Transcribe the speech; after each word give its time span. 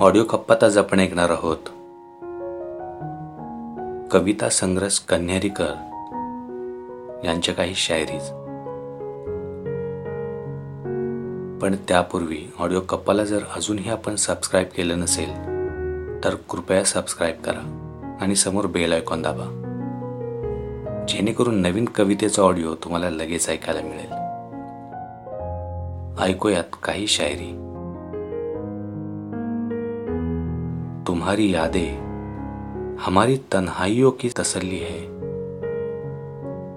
Audio 0.00 0.24
कप्पात 0.24 0.64
आज 0.64 0.78
आपण 0.78 1.00
ऐकणार 1.00 1.30
आहोत. 1.30 1.56
कविता 4.12 4.48
संग्रस 4.48 5.00
कन्हेरीकर 5.00 5.72
यांच्या 7.24 7.54
काही 7.54 7.74
शायरीज. 7.74 8.22
पण 11.62 11.74
त्यापूर्वी 11.88 12.52
ऑडिओ 12.58 12.80
कप्पाला 12.80 13.24
जर 13.24 13.38
अजूनही 13.56 13.90
आपण 13.90 14.14
सबस्क्राईब 14.14 14.66
केलं 14.76 14.98
नसेल 14.98 15.28
तर 16.24 16.34
कृपया 16.34 16.84
सबस्क्राईब 16.84 17.42
करा 17.42 18.18
आणि 18.20 18.36
समोर 18.36 18.66
बेल 18.66 18.92
आयकॉन 18.92 19.22
दाबा. 19.22 19.62
जेणेकरून 21.08 21.54
नवीन 21.54 21.84
कवितेचा 21.84 22.42
ऑडिओ 22.42 22.74
तुम्हाला 22.74 23.10
लगेच 23.10 23.48
ऐकायला 23.48 23.80
मिळेल. 23.82 24.12
ऐकूयात 26.22 26.76
काही 26.82 27.06
शायरी. 27.06 27.62
तुम्हारी 31.06 31.54
यादें 31.54 32.96
हमारी 33.00 33.36
तन्हाइयों 33.36 34.10
की 34.10 34.28
तसल्ली 34.28 34.78
है। 34.78 35.00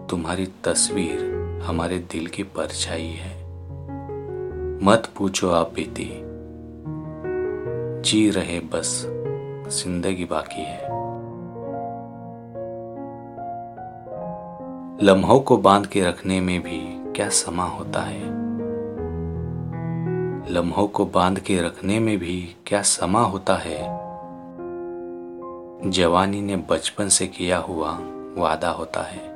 तुम्हारी 0.07 0.45
तस्वीर 0.63 1.19
हमारे 1.65 1.97
दिल 1.97 2.27
की 2.27 2.43
परछाई 2.43 3.07
है। 3.07 3.43
मत 4.85 5.09
पूछो 5.17 5.49
आप 5.49 5.71
बीती। 5.73 6.11
जी 8.09 8.29
रहे 8.29 8.59
बस, 8.59 9.03
ज़िंदगी 9.67 10.25
बाकी 10.25 10.61
है। 10.61 10.83
लम्हों 15.07 15.39
को 15.39 15.57
बाँध 15.57 15.87
के 15.87 16.01
रखने 16.01 16.41
में 16.41 16.61
भी 16.61 17.11
क्या 17.15 17.29
समा 17.29 17.63
होता 17.63 18.01
है? 18.01 18.23
लम्हों 20.53 20.87
को 20.87 21.05
बाँध 21.05 21.39
के 21.39 21.61
रखने 21.61 21.99
में 21.99 22.17
भी 22.17 22.55
क्या 22.67 22.81
समा 22.81 23.21
होता 23.21 23.55
है? 23.55 24.08
जवानी 25.85 26.41
ने 26.41 26.55
बचपन 26.55 27.07
से 27.07 27.27
किया 27.27 27.57
हुआ 27.57 27.99
वादा 28.37 28.69
होता 28.69 29.01
है। 29.01 29.29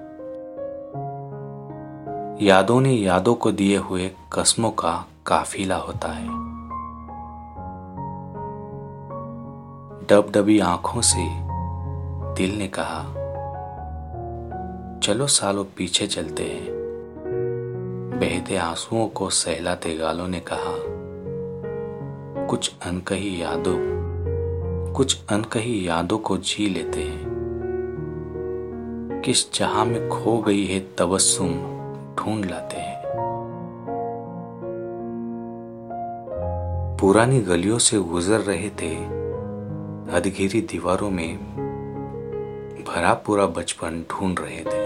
यादों 2.45 2.81
ने 2.81 2.91
यादों 2.91 3.35
को 3.35 3.51
दिए 3.51 3.77
हुए 3.77 4.11
कस्मों 4.33 4.71
का 4.71 5.05
काफिला 5.25 5.75
होता 5.75 6.07
है। 6.07 6.27
डबडबी 10.07 10.59
आँखों 10.59 11.01
से 11.01 11.29
दिल 12.33 12.57
ने 12.57 12.67
कहा, 12.67 13.03
चलो 14.99 15.27
सालों 15.27 15.65
पीछे 15.77 16.07
चलते 16.07 16.43
हैं। 16.43 16.67
बहते 18.19 18.57
आंसुओं 18.57 19.07
को 19.07 19.29
सहलाते 19.29 19.95
गालों 19.95 20.27
ने 20.27 20.39
कहा, 20.39 20.75
कुछ 22.47 22.71
अनकही 22.85 23.41
यादों 23.41 24.02
कुछ 24.95 25.17
अनकही 25.29 25.87
यादों 25.87 26.17
को 26.17 26.37
जी 26.37 26.67
लेते 26.69 26.99
हैं। 26.99 27.31
किस 29.25 29.53
जहाँ 29.53 29.85
में 29.85 30.09
खो 30.09 30.37
गई 30.37 30.65
है 30.65 30.79
तबस्सुम, 30.97 31.49
ढूंढ 32.15 32.45
लाते 32.45 32.77
हैं। 32.77 33.01
पुरानी 36.99 37.39
गलियों 37.39 37.77
से 37.77 37.99
गुजर 37.99 38.39
रहे 38.39 38.69
थे 38.69 38.95
अधघिरी 40.13 40.61
दीवारों 40.61 41.09
में 41.09 41.37
भरा 42.87 43.13
पूरा 43.13 43.45
बचपन 43.45 44.03
ढूंढ 44.11 44.39
रहे 44.39 44.61
थे। 44.63 44.83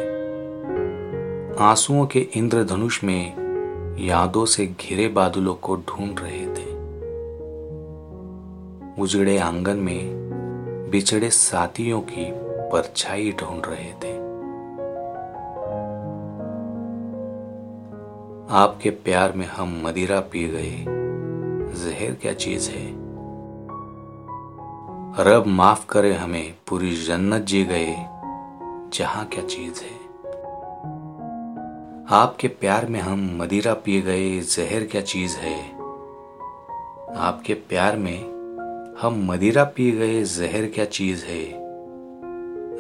आंसुओं 1.64 2.06
के 2.06 2.20
इंद्रधनुष 2.20 3.04
में 3.04 3.24
यादों 4.00 4.46
से 4.46 4.66
घिरे 4.82 5.08
बादलों 5.08 5.56
को 5.56 5.76
ढूंढ 5.76 6.20
रहे 6.20 6.46
थे। 6.48 6.67
उजड़े 9.00 9.38
आँगन 9.38 9.78
में 9.78 10.02
बिछड़े 10.92 11.30
साथियों 11.30 12.02
की 12.02 12.32
परछाई 12.72 13.32
ढूंढ 13.32 13.62
रहे 13.66 13.94
थे। 13.94 14.18
आपके 18.54 18.90
प्यार 18.90 19.32
में 19.32 19.46
हम 19.46 19.82
मदिरा 19.86 20.20
पी 20.20 20.48
गए। 20.48 20.86
जहर 21.74 22.14
क्या 22.14 22.34
चीज़ 22.34 22.70
है? 22.72 22.92
रब 25.24 25.44
माफ़ 25.48 25.88
करे 25.88 26.14
हमें, 26.14 26.56
पूरी 26.68 26.96
जन्नत 26.96 27.42
जी 27.42 27.64
गए। 27.64 27.96
जहाँ 28.94 29.26
क्या 29.26 29.44
चीज़ 29.44 29.84
है? 29.84 30.08
आपके 32.10 32.48
प्यार 32.48 32.86
में 32.86 33.00
हम 33.00 33.38
मदिरा 33.42 33.74
पी 33.74 34.02
गए। 34.02 34.40
जहर 34.40 34.84
क्या 34.84 35.02
चीज़ 35.02 35.38
है? 35.38 35.76
आपके 37.18 37.54
प्यार 37.54 37.98
में 37.98 38.37
हम 39.02 39.32
मदिरा 39.32 39.64
पी 39.64 39.92
गए, 39.92 40.24
जहर 40.24 40.66
क्या 40.66 40.86
चीज़ 40.86 41.26
है? 41.26 41.52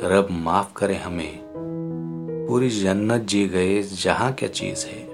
रब 0.09 0.27
माफ़ 0.31 0.73
करे 0.77 0.95
हमें। 0.95 1.39
पूरी 2.49 2.69
जन्नत 2.69 3.21
जी 3.21 3.47
गए, 3.47 3.83
जहाँ 3.83 4.33
क्या 4.33 4.49
चीज़ 4.49 4.85
है? 4.85 5.07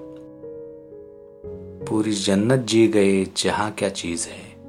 पूरी 1.85 2.11
जन्नत 2.11 2.59
जी 2.59 2.87
गए, 2.87 3.25
जहाँ 3.37 3.71
क्या 3.71 3.89
चीज़ 3.89 4.27
है? 4.27 4.62